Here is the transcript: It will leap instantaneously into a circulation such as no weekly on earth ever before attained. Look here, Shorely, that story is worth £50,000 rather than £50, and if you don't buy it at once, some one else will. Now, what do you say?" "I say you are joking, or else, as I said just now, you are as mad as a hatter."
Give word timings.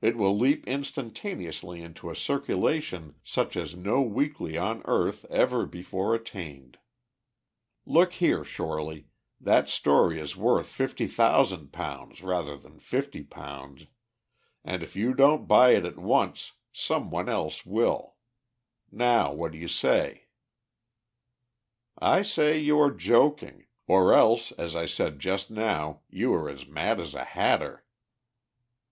It 0.00 0.16
will 0.16 0.38
leap 0.38 0.64
instantaneously 0.68 1.82
into 1.82 2.08
a 2.08 2.14
circulation 2.14 3.16
such 3.24 3.56
as 3.56 3.74
no 3.74 4.00
weekly 4.00 4.56
on 4.56 4.80
earth 4.84 5.24
ever 5.28 5.66
before 5.66 6.14
attained. 6.14 6.78
Look 7.84 8.12
here, 8.12 8.44
Shorely, 8.44 9.06
that 9.40 9.68
story 9.68 10.20
is 10.20 10.36
worth 10.36 10.68
£50,000 10.70 12.22
rather 12.22 12.56
than 12.56 12.78
£50, 12.78 13.88
and 14.64 14.82
if 14.84 14.94
you 14.94 15.12
don't 15.14 15.48
buy 15.48 15.70
it 15.72 15.84
at 15.84 15.98
once, 15.98 16.52
some 16.72 17.10
one 17.10 17.28
else 17.28 17.66
will. 17.66 18.14
Now, 18.92 19.32
what 19.32 19.50
do 19.50 19.58
you 19.58 19.66
say?" 19.66 20.26
"I 21.98 22.22
say 22.22 22.56
you 22.56 22.78
are 22.78 22.92
joking, 22.94 23.66
or 23.88 24.14
else, 24.14 24.52
as 24.52 24.76
I 24.76 24.86
said 24.86 25.18
just 25.18 25.50
now, 25.50 26.02
you 26.08 26.32
are 26.34 26.48
as 26.48 26.68
mad 26.68 27.00
as 27.00 27.14
a 27.16 27.24
hatter." 27.24 27.84